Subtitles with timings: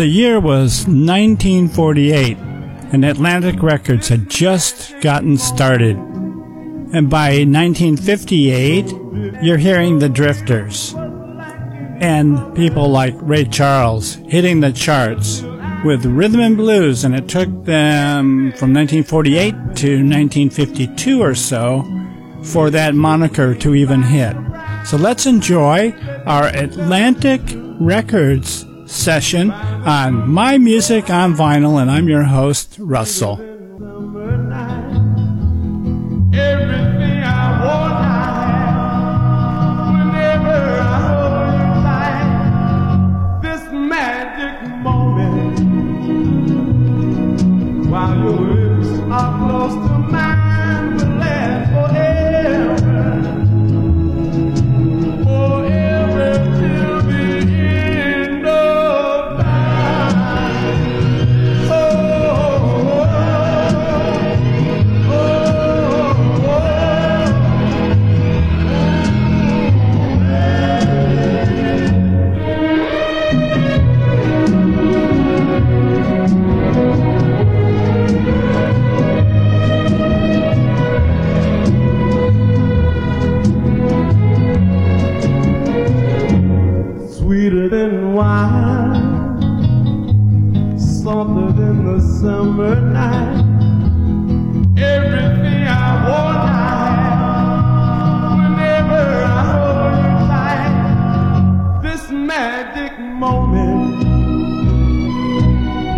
[0.00, 5.94] The year was 1948, and Atlantic Records had just gotten started.
[5.98, 10.94] And by 1958, you're hearing the Drifters
[12.00, 15.42] and people like Ray Charles hitting the charts
[15.84, 21.84] with rhythm and blues, and it took them from 1948 to 1952 or so
[22.42, 24.34] for that moniker to even hit.
[24.86, 25.90] So let's enjoy
[26.24, 27.42] our Atlantic
[27.78, 33.49] Records session on My Music on Vinyl, and I'm your host, Russell.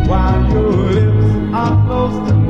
[0.08, 2.41] While your lips are close to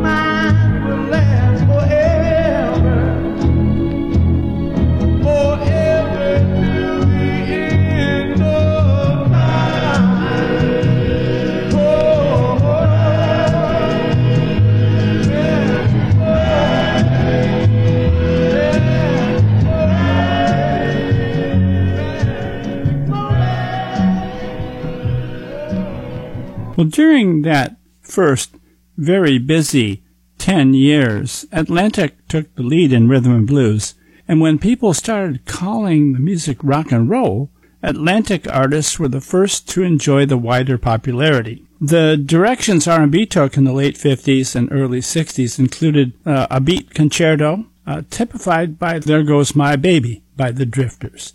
[26.82, 28.56] Well, during that first
[28.96, 30.02] very busy
[30.38, 33.94] 10 years, Atlantic took the lead in rhythm and blues.
[34.26, 37.52] And when people started calling the music rock and roll,
[37.84, 41.64] Atlantic artists were the first to enjoy the wider popularity.
[41.80, 46.94] The directions R&B took in the late 50s and early 60s included uh, a beat
[46.94, 51.34] concerto, uh, typified by There Goes My Baby by the Drifters,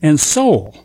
[0.00, 0.76] and soul,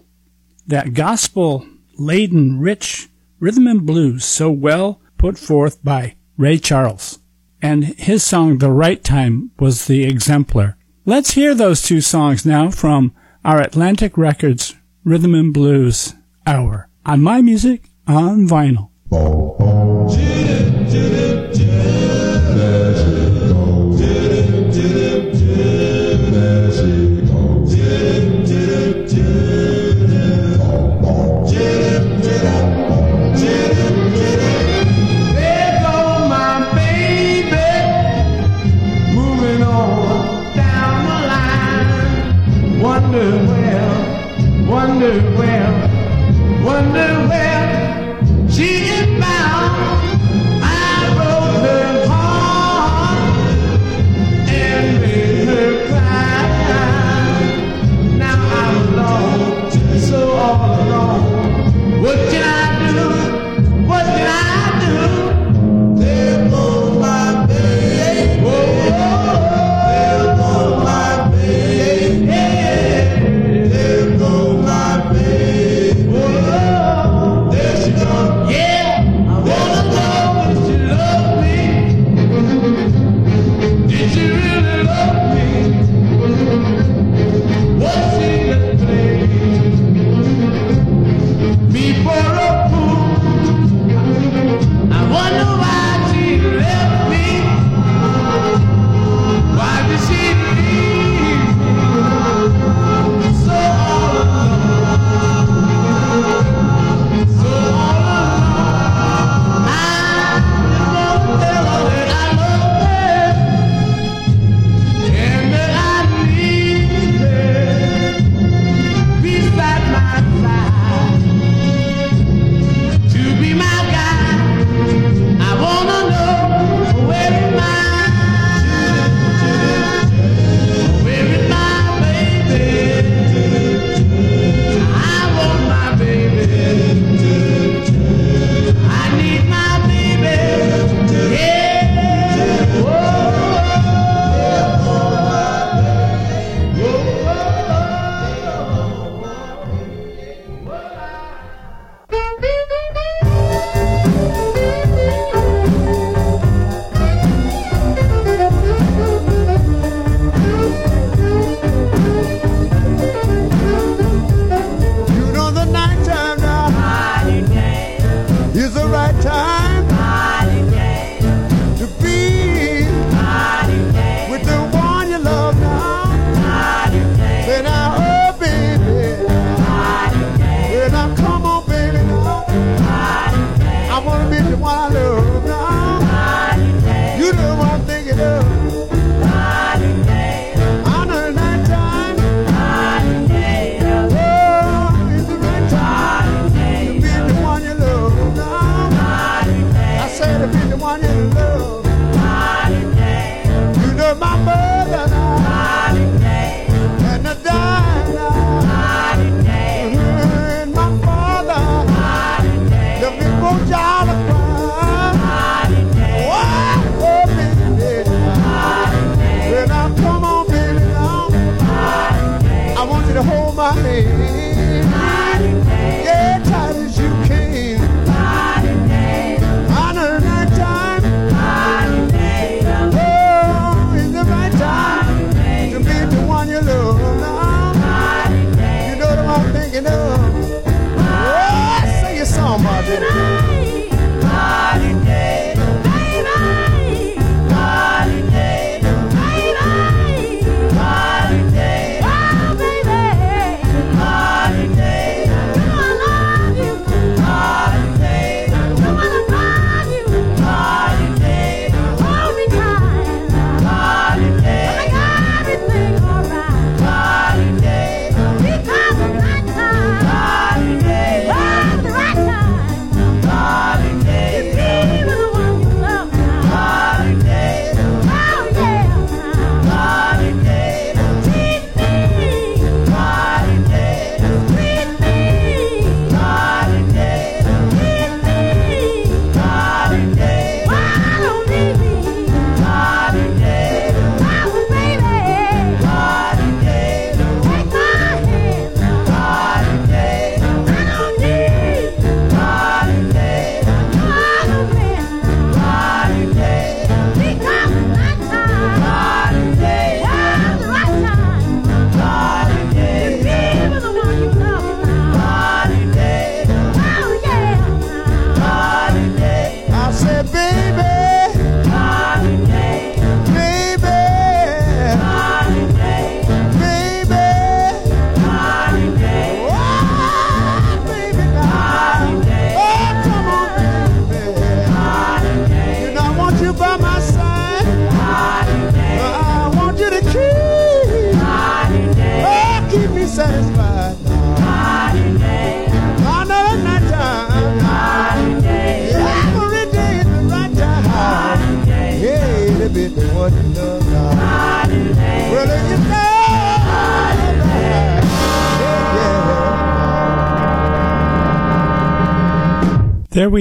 [0.66, 3.08] that gospel-laden, rich
[3.42, 7.20] rhythm and blues so well put forth by Ray Charles.
[7.62, 10.78] And his song, The Right Time, was the exemplar.
[11.06, 13.14] Let's hear those two songs now from
[13.44, 16.14] our Atlantic Records Rhythm and Blues
[16.46, 18.92] Hour on My Music on Vinyl.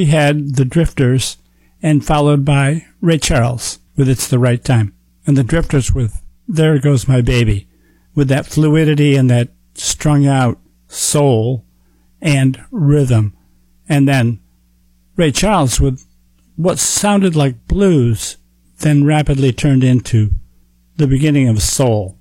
[0.00, 1.37] We had the Drifters,
[1.83, 4.95] and followed by Ray Charles with It's the Right Time.
[5.26, 7.69] And the Drifters with There Goes My Baby,
[8.14, 11.66] with that fluidity and that strung out soul
[12.19, 13.37] and rhythm.
[13.90, 14.40] And then
[15.16, 16.07] Ray Charles with
[16.57, 18.38] what sounded like blues,
[18.78, 20.30] then rapidly turned into
[20.97, 22.16] the beginning of soul.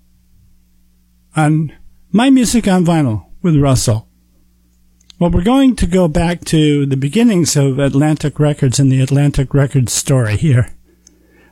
[1.33, 1.71] On
[2.11, 4.08] My Music on Vinyl with Russell.
[5.19, 9.53] Well, we're going to go back to the beginnings of Atlantic Records and the Atlantic
[9.53, 10.73] Records story here.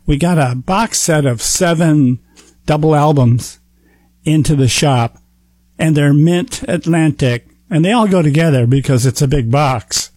[0.05, 2.19] We got a box set of seven
[2.65, 3.59] double albums
[4.23, 5.17] into the shop,
[5.77, 10.11] and they're Mint Atlantic, and they all go together because it's a big box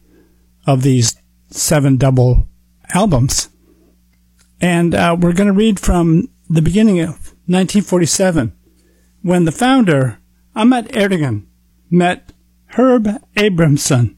[0.64, 1.16] of these
[1.49, 2.47] seven double
[2.95, 3.49] albums.
[4.61, 8.57] And uh, we're going to read from the beginning of 1947
[9.23, 10.21] when the founder,
[10.54, 11.47] Ahmet Ertegun,
[11.90, 12.33] met
[12.74, 14.16] Herb Abramson,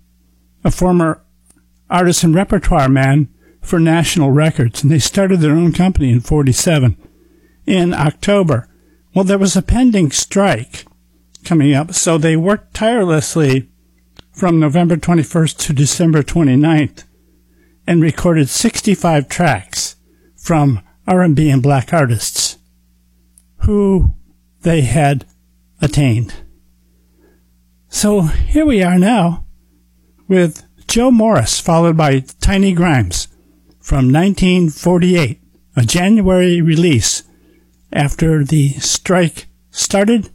[0.64, 1.24] a former
[1.88, 3.28] artist and repertoire man
[3.60, 6.96] for National Records, and they started their own company in 47.
[7.66, 8.68] In October,
[9.14, 10.84] well, there was a pending strike
[11.44, 13.68] coming up, so they worked tirelessly
[14.32, 17.04] from November 21st to December 29th
[17.86, 19.96] and recorded 65 tracks
[20.36, 22.58] from R&B and black artists
[23.58, 24.14] who
[24.62, 25.26] they had
[25.80, 26.41] attained.
[27.94, 29.44] So here we are now
[30.26, 33.28] with Joe Morris, followed by Tiny Grimes
[33.80, 35.40] from 1948,
[35.76, 37.22] a January release.
[37.92, 40.30] After the strike started,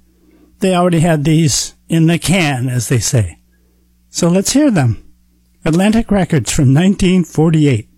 [0.60, 3.40] they already had these in the can, as they say.
[4.10, 5.04] So let's hear them.
[5.66, 7.90] Atlantic Records from 1948.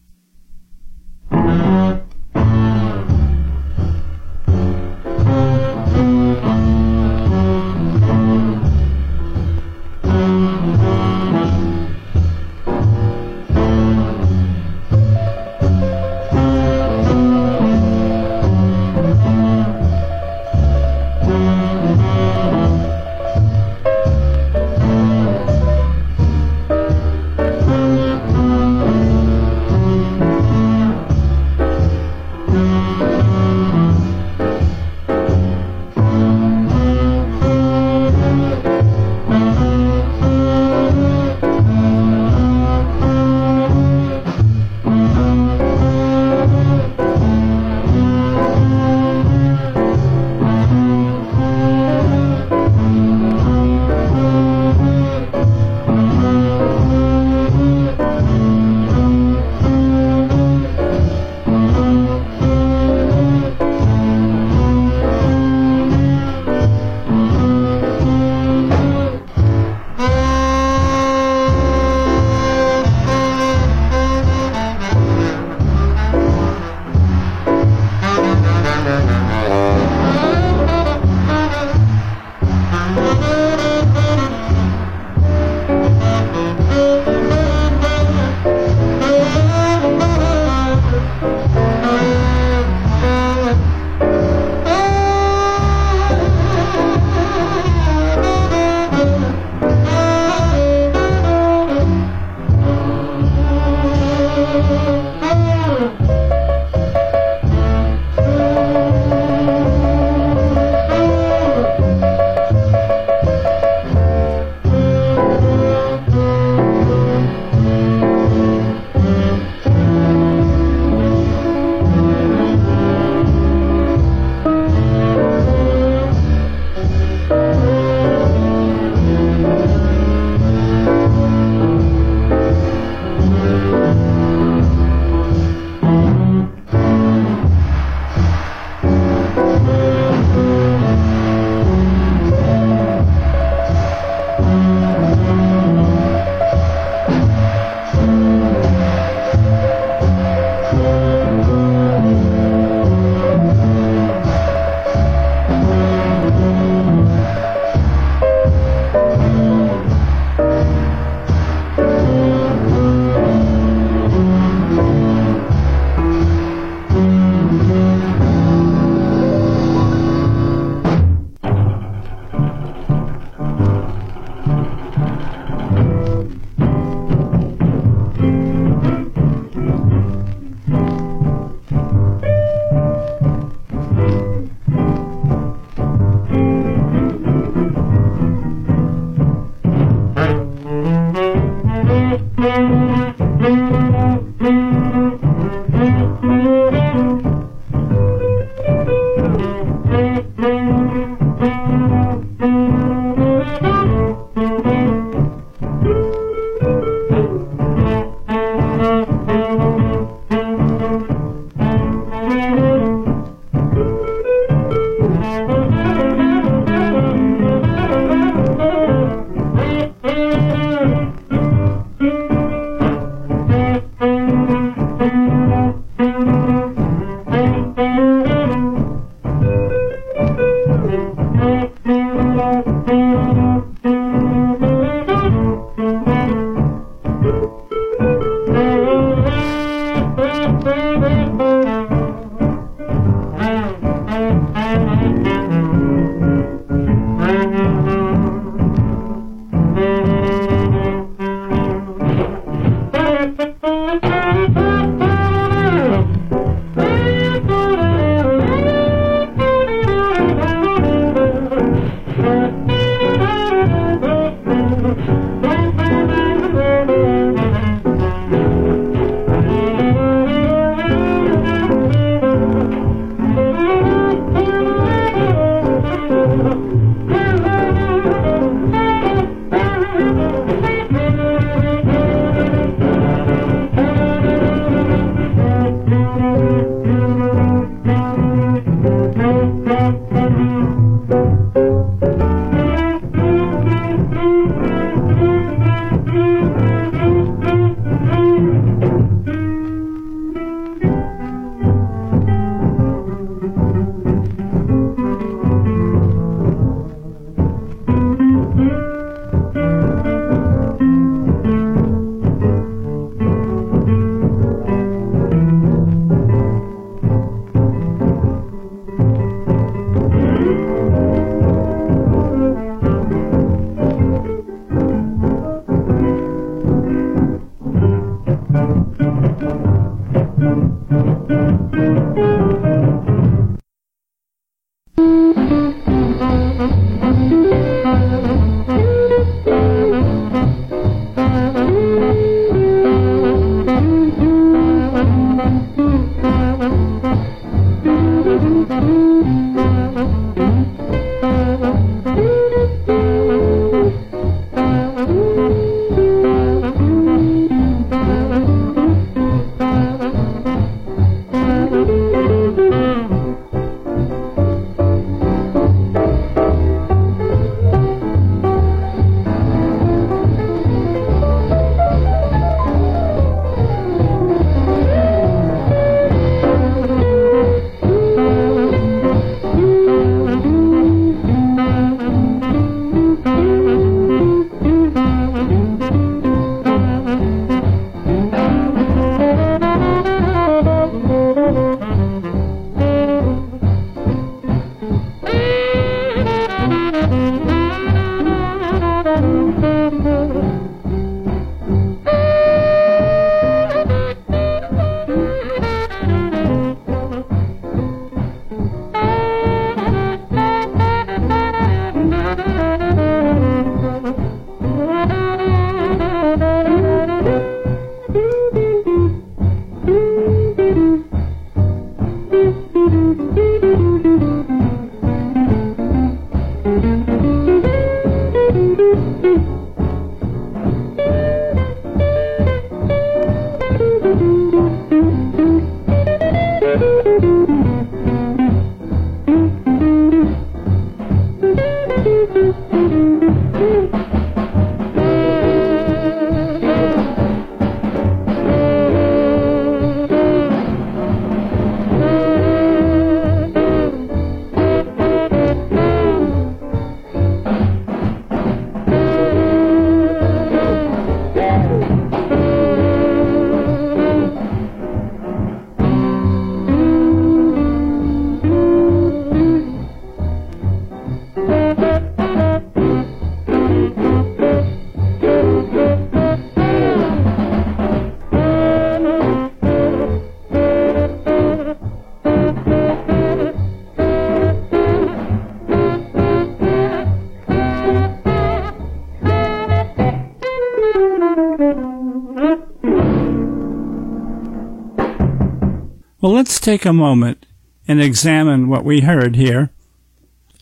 [496.60, 497.46] Let's take a moment
[497.88, 499.70] and examine what we heard here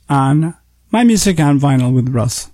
[0.07, 0.55] on
[0.91, 2.51] My Music on Vinyl with Russ.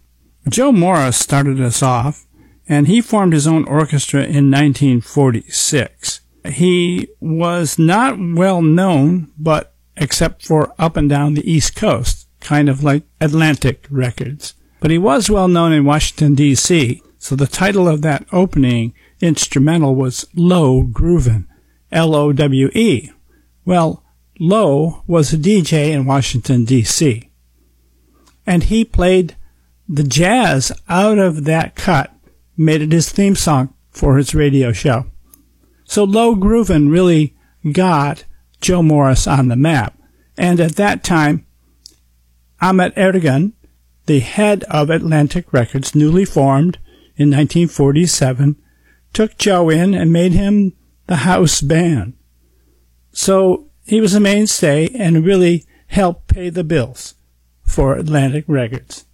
[0.47, 2.25] Joe Morris started us off,
[2.69, 6.21] and he formed his own orchestra in 1946.
[6.53, 12.69] He was not well known, but except for up and down the East Coast, kind
[12.69, 14.53] of like Atlantic Records.
[14.79, 19.95] But he was well known in Washington, D.C., so the title of that opening instrumental
[19.95, 21.45] was Lowe Groovin'.
[21.91, 23.11] L-O-W-E.
[23.65, 24.03] Well,
[24.39, 27.29] Lowe was a DJ in Washington, D.C.
[28.45, 29.35] And he played
[29.87, 32.13] the jazz out of that cut,
[32.57, 35.05] made it his theme song for his radio show.
[35.85, 37.35] So Lowe Groovin' really
[37.71, 38.25] got
[38.59, 39.97] Joe Morris on the map.
[40.37, 41.45] And at that time,
[42.61, 43.53] Ahmet Ertegun,
[44.05, 46.79] the head of Atlantic Records, newly formed
[47.15, 48.55] in 1947,
[49.13, 50.73] took Joe in and made him
[51.07, 52.13] the house band.
[53.13, 57.15] So he was a mainstay and really helped pay the bills
[57.63, 59.05] for Atlantic Records.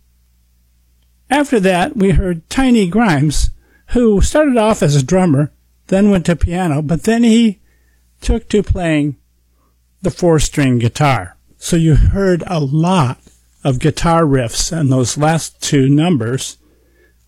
[1.30, 3.52] After that, we heard Tiny Grimes,
[3.90, 5.52] who started off as a drummer,
[5.88, 7.60] then went to piano, but then he
[8.22, 9.18] took to playing
[10.02, 11.38] the four string guitar.
[11.58, 13.20] So you heard a lot
[13.64, 16.58] of guitar riffs in those last two numbers.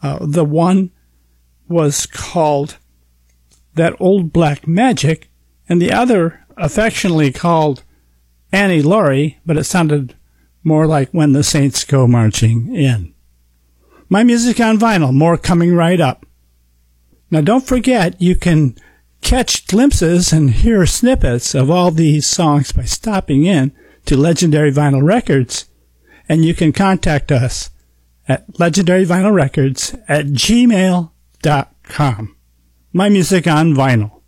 [0.02, 0.92] Uh, the one
[1.68, 2.78] was called
[3.76, 5.30] that old black magic,
[5.68, 7.84] and the other affectionately called
[8.52, 10.16] Annie Laurie, but it sounded
[10.64, 13.14] more like when the Saints go marching in.
[14.10, 16.26] My music on vinyl, more coming right up.
[17.30, 18.76] Now don't forget you can
[19.22, 23.72] catch glimpses and hear snippets of all these songs by stopping in
[24.06, 25.66] to Legendary Vinyl Records,
[26.28, 27.70] and you can contact us
[28.28, 31.12] at legendaryvinylrecords at gmail.com
[32.94, 34.21] my music on vinyl.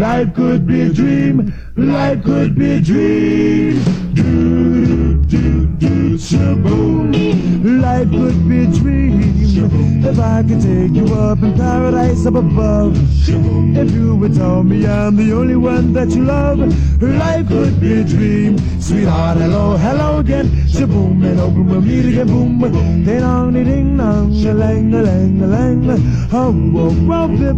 [0.00, 3.84] Life could be a dream, life could be a dream.
[4.14, 7.82] Do, do, do, do, shaboom.
[7.82, 9.89] Life could be a dream.
[10.02, 12.96] If I could take you up in paradise up above.
[13.28, 16.58] If you would tell me I'm the only one that you love,
[17.02, 18.58] life could be a dream.
[18.80, 20.46] Sweetheart, hello, hello again.
[20.66, 22.26] Shaboom, and oh, open we'll meet again.
[22.26, 22.60] Boom,
[23.04, 26.00] ding dong, ding dong, a lang, a lang, a lang.
[26.30, 27.56] Hum, whoa, whoa, bip,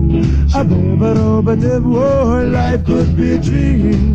[0.55, 1.83] a bip, a do, a dip.
[1.85, 4.14] Oh, life could be a dream.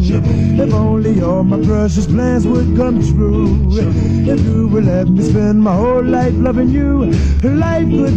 [0.59, 3.67] If only all my precious plans would come true.
[3.71, 7.11] If you would let me spend my whole life loving you,
[7.43, 8.16] life could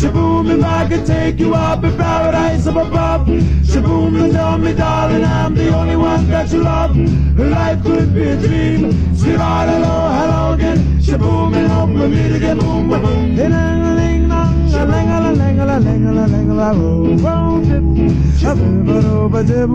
[0.00, 0.06] Oh.
[0.06, 3.26] Shaboom, if I could take you up in paradise up above.
[3.26, 6.96] Shaboom, and tell me, darling, I'm the only one that you love.
[6.96, 8.92] Life could be a dream.
[9.16, 10.78] Sweetheart, hello, hello again.
[11.00, 12.58] Shaboom, and hope we meet again.
[12.58, 13.38] Boom, boom, boom.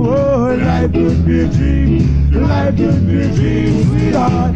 [0.05, 2.31] Oh, life could be a dream.
[2.31, 4.55] Life could be a dream, sweetheart.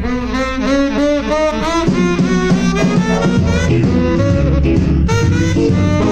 [5.69, 6.07] Oh,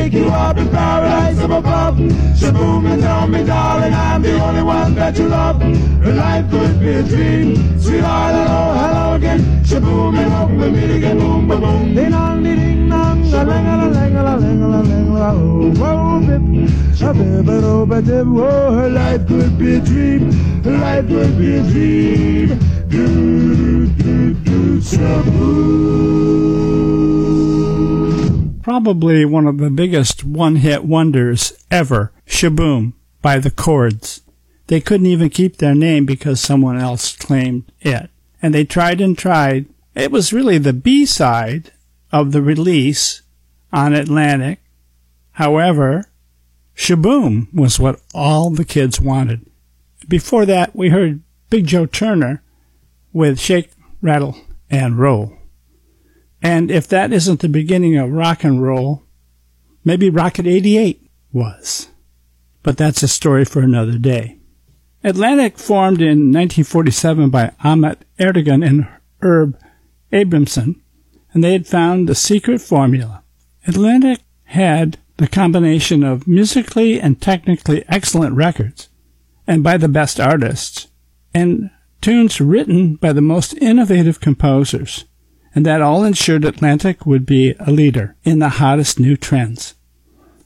[0.00, 1.96] take you up in paradise up above.
[2.40, 5.60] Shaboom, and tell me, darling, I'm the only one that you love.
[6.22, 7.46] Life could be a dream.
[7.78, 9.40] Sweetheart, hello, hello again.
[9.68, 11.18] Shaboom, and hope we meet again.
[11.18, 11.94] Boom, boom, boom.
[11.94, 13.20] Ding dong, ding dong.
[13.32, 16.42] A lang oh, oh, a lang a lang a lang a oh, whoa, bip.
[17.02, 18.26] A bip, a do, ba dip.
[18.26, 20.22] Oh, life could be a dream.
[20.64, 22.48] Life could be a dream.
[22.88, 23.06] Do,
[23.86, 26.89] do, do, shaboom.
[28.70, 34.22] Probably one of the biggest one-hit wonders ever, Shaboom, by the Chords.
[34.68, 38.10] They couldn't even keep their name because someone else claimed it.
[38.40, 39.66] And they tried and tried.
[39.96, 41.72] It was really the B-side
[42.12, 43.22] of the release
[43.72, 44.60] on Atlantic.
[45.32, 46.04] However,
[46.76, 49.50] Shaboom was what all the kids wanted.
[50.06, 52.44] Before that, we heard Big Joe Turner
[53.12, 54.36] with Shake, Rattle,
[54.70, 55.39] and Roll.
[56.42, 59.04] And if that isn't the beginning of rock and roll,
[59.84, 61.88] maybe Rocket 88 was.
[62.62, 64.38] But that's a story for another day.
[65.02, 68.86] Atlantic formed in 1947 by Ahmet Ertegun and
[69.22, 69.58] Herb
[70.12, 70.80] Abramson,
[71.32, 73.22] and they had found the secret formula.
[73.66, 78.88] Atlantic had the combination of musically and technically excellent records,
[79.46, 80.88] and by the best artists,
[81.32, 85.04] and tunes written by the most innovative composers,
[85.54, 89.74] and that all ensured Atlantic would be a leader in the hottest new trends.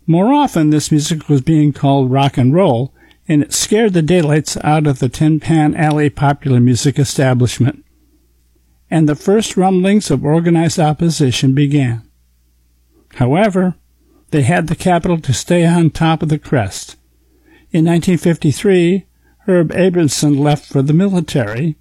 [0.07, 2.95] More often, this music was being called rock and roll,
[3.27, 7.85] and it scared the daylights out of the Tin Pan Alley popular music establishment.
[8.91, 12.03] And the first rumblings of organized opposition began.
[13.15, 13.77] However,
[14.31, 16.97] they had the capital to stay on top of the crest.
[17.71, 19.07] In 1953,
[19.47, 21.77] Herb Abramson left for the military,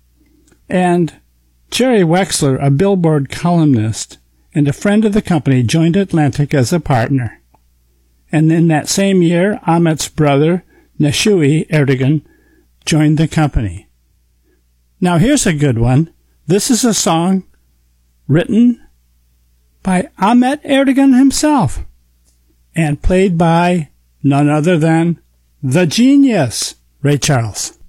[0.69, 1.13] and
[1.73, 4.19] Jerry Wexler, a Billboard columnist
[4.53, 7.41] and a friend of the company, joined Atlantic as a partner.
[8.31, 10.63] And in that same year, Ahmet's brother,
[10.99, 12.21] Nesuhi Ertegun,
[12.85, 13.87] joined the company.
[15.01, 16.13] Now here's a good one.
[16.45, 17.43] This is a song
[18.27, 18.79] written
[19.81, 21.79] by Ahmet Ertegun himself
[22.75, 23.89] and played by
[24.21, 25.19] none other than
[25.63, 27.79] the genius, Ray Charles.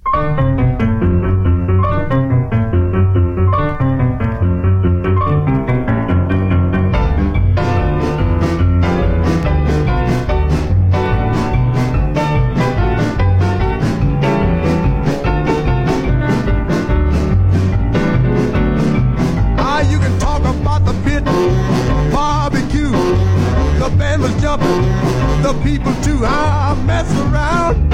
[25.55, 26.21] The people too.
[26.23, 27.91] Ah, mess around.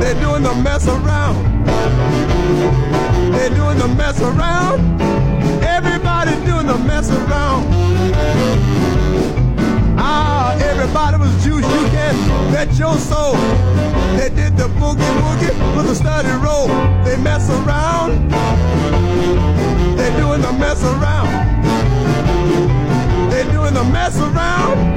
[0.00, 1.36] They're doing the mess around.
[3.32, 5.00] They're doing the mess around.
[5.62, 7.66] Everybody doing the mess around.
[9.98, 11.64] Ah, everybody was juice.
[11.64, 12.14] You can
[12.52, 13.34] bet your soul.
[14.16, 16.68] They did the boogie woogie with a study roll.
[17.04, 18.30] They mess around.
[19.96, 21.30] They're doing the mess around.
[23.30, 24.96] They're doing the mess around.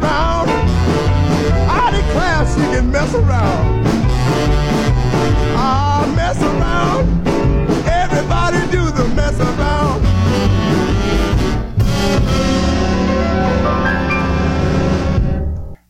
[0.00, 0.48] Around.
[1.68, 3.86] I declare she can mess around.
[5.56, 7.08] Ah, mess around.
[7.86, 10.02] Everybody do the mess around.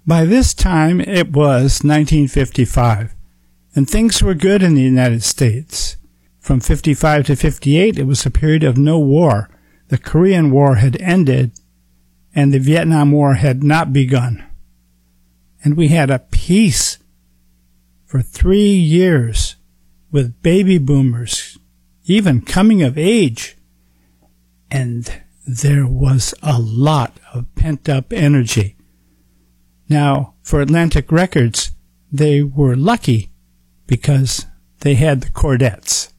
[0.06, 3.14] By this time, it was 1955,
[3.74, 5.96] and things were good in the United States.
[6.40, 9.50] From 55 to 58, it was a period of no war.
[9.88, 11.52] The Korean War had ended,
[12.34, 14.44] and the Vietnam War had not begun.
[15.62, 16.98] And we had a peace
[18.04, 19.56] for three years
[20.10, 21.58] with baby boomers,
[22.04, 23.56] even coming of age.
[24.70, 28.76] And there was a lot of pent up energy.
[29.88, 31.72] Now, for Atlantic Records,
[32.12, 33.30] they were lucky
[33.86, 34.46] because
[34.80, 36.12] they had the Cordettes.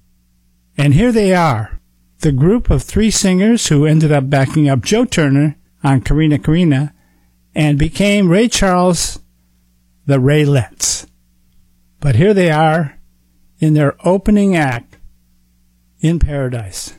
[0.78, 1.80] And here they are,
[2.20, 6.94] the group of three singers who ended up backing up Joe Turner on Corrina Corrina
[7.56, 9.20] and became Ray Charles,
[10.06, 11.08] the Raylettes.
[12.00, 13.00] But here they are
[13.60, 14.98] in their opening act
[16.00, 16.99] in Paradise.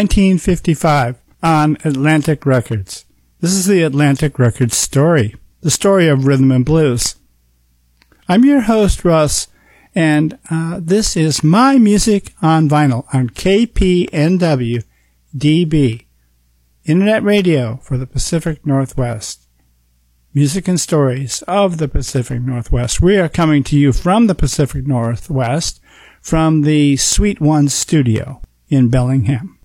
[0.00, 3.04] 1955 on Atlantic Records.
[3.40, 7.16] This is the Atlantic Records story, the story of rhythm and blues.
[8.26, 9.48] I'm your host, Russ,
[9.94, 14.84] and uh, this is my music on vinyl on KPNW
[15.36, 16.06] DB,
[16.86, 19.48] Internet Radio for the Pacific Northwest.
[20.32, 23.02] Music and stories of the Pacific Northwest.
[23.02, 25.78] We are coming to you from the Pacific Northwest
[26.22, 28.40] from the Sweet One studio
[28.70, 29.58] in Bellingham.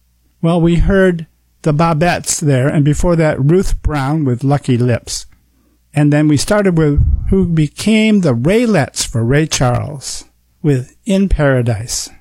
[0.46, 1.26] Well, we heard
[1.64, 5.26] the Bobbettes there, and before that, Ruth Brown with Lucky Lips.
[5.92, 10.26] And then we started with who became the Raylettes for Ray Charles
[10.62, 12.12] with In Paradise.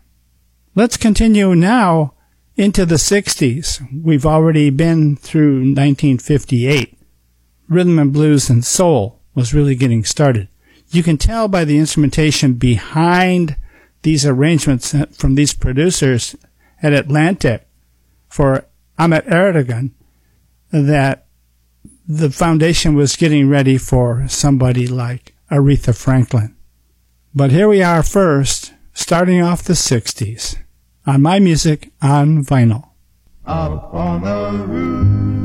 [0.75, 2.15] Let's continue now
[2.57, 3.87] into the 60s.
[4.03, 6.97] We've already been through 1958.
[7.69, 10.49] Rhythm and blues and soul was really getting started.
[10.89, 13.59] You can tell by the instrumentation behind
[14.01, 16.35] these arrangements from these producers
[16.83, 17.69] at Atlantic
[18.35, 18.67] for
[18.99, 19.93] Ahmet Ertegun
[20.73, 21.27] that
[22.09, 26.57] the foundation was getting ready for somebody like Aretha Franklin.
[27.33, 30.57] But here we are first, starting off the 60s,
[31.07, 32.89] on my music on vinyl.
[33.47, 35.44] Up on the roof.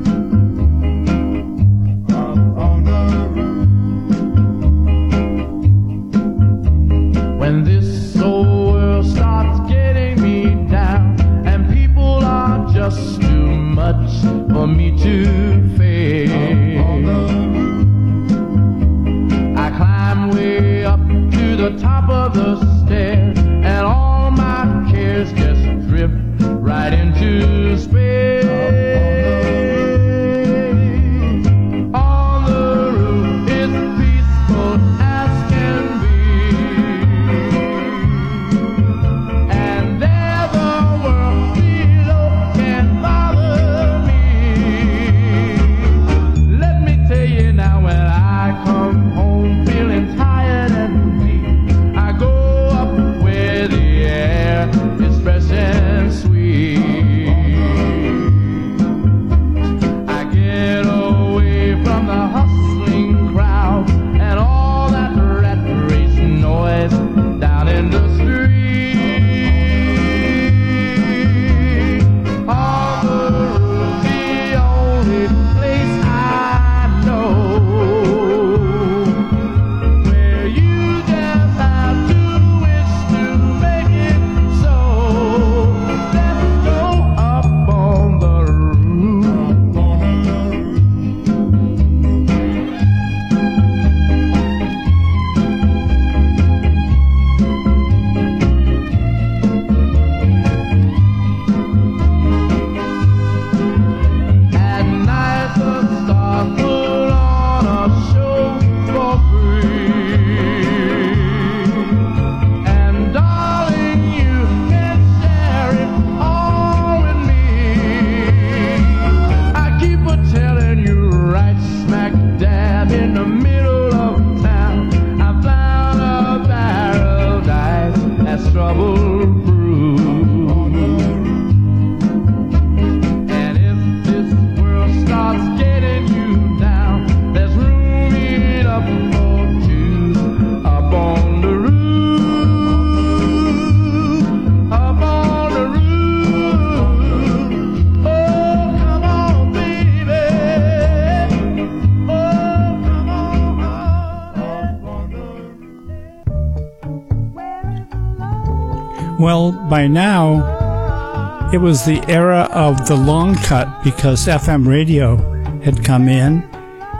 [159.80, 165.16] By now, it was the era of the long cut because FM radio
[165.62, 166.44] had come in,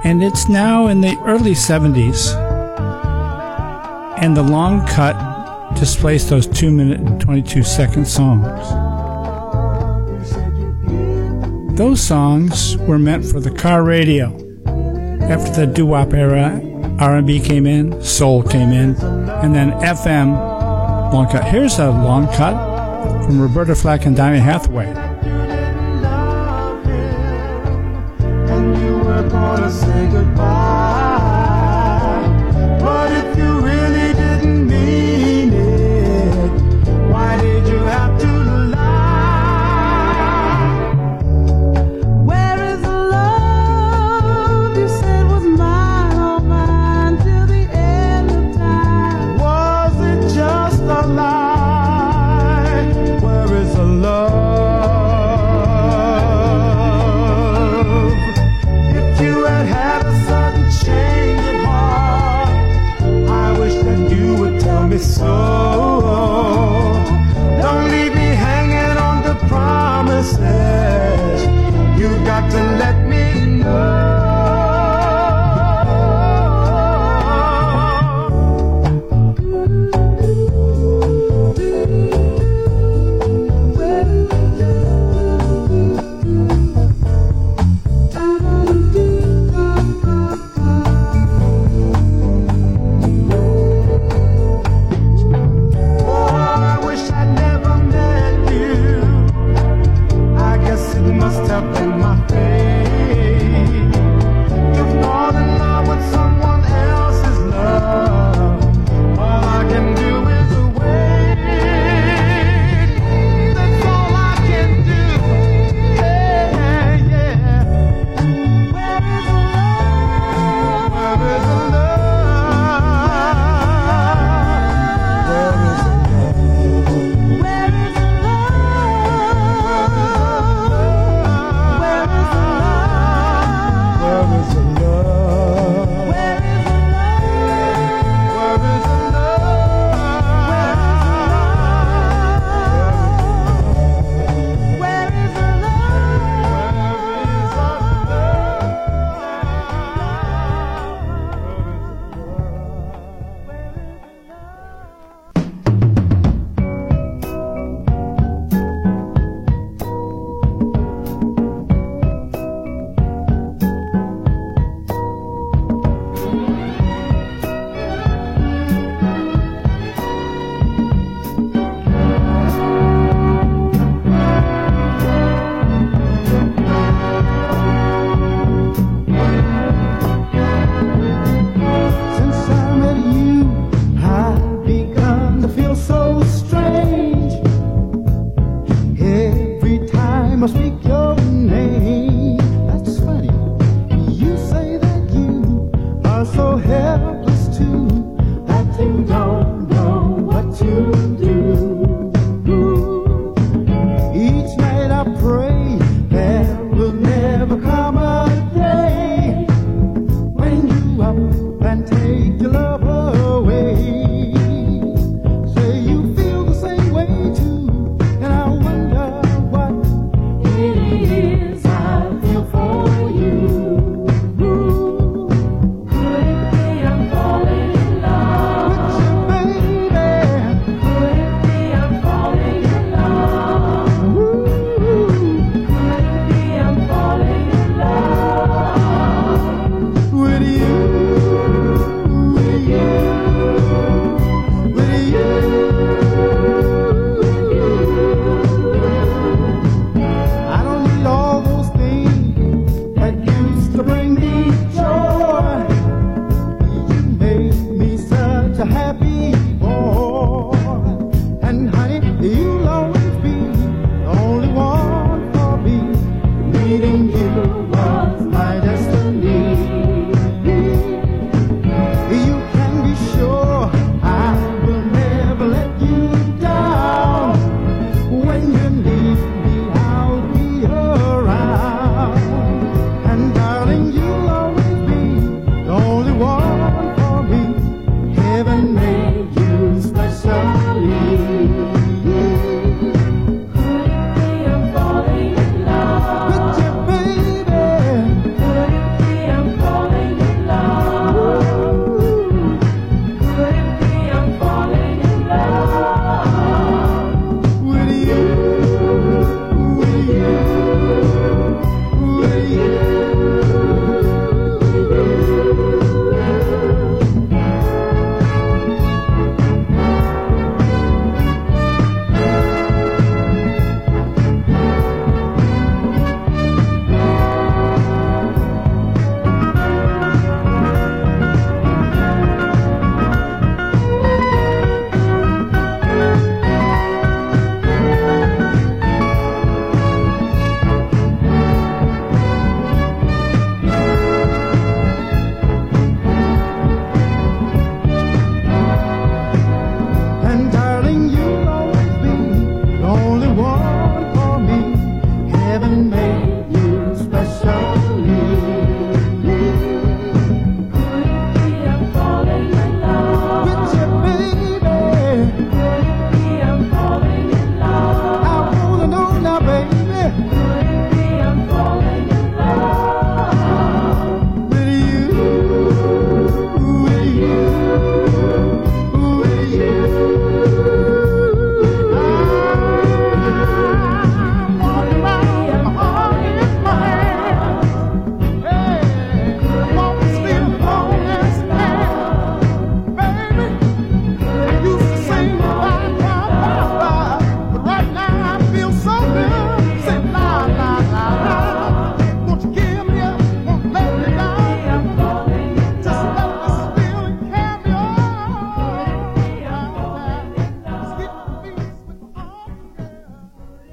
[0.06, 2.34] and it's now in the early 70s.
[4.24, 5.18] And the long cut
[5.76, 8.48] displaced those 2 minute and 22 second songs.
[11.78, 14.28] Those songs were meant for the car radio.
[15.24, 16.62] After the doo-wop era,
[16.98, 18.96] R&B came in, soul came in,
[19.42, 20.32] and then FM
[21.14, 21.44] long cut.
[21.44, 22.69] Here's a long cut
[23.30, 25.09] from Roberta Flack and Donny Hathaway.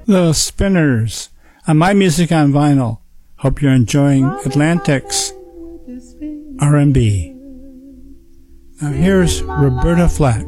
[0.07, 1.31] The Spinners
[1.67, 2.99] on My Music on Vinyl.
[3.39, 5.33] Hope you're enjoying Atlantic's
[6.61, 7.33] R&B.
[8.81, 10.45] Now here's Roberta Flack.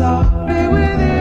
[0.00, 1.11] I'll be with you.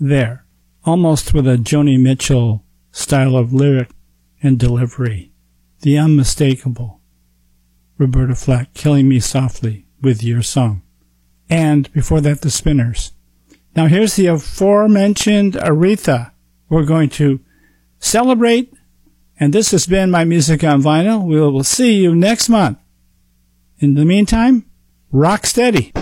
[0.00, 0.44] There,
[0.84, 3.90] almost with a Joni Mitchell style of lyric
[4.42, 5.32] and delivery.
[5.80, 7.00] The unmistakable
[7.98, 10.82] Roberta Flack killing me softly with your song.
[11.50, 13.12] And before that, the Spinners.
[13.74, 16.32] Now here's the aforementioned Aretha.
[16.68, 17.40] We're going to
[17.98, 18.72] celebrate,
[19.40, 21.24] and this has been my music on vinyl.
[21.24, 22.78] We will see you next month.
[23.78, 24.66] In the meantime,
[25.10, 25.92] rock steady.